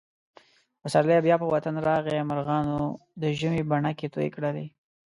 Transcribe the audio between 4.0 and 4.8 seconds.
تویې کړلې.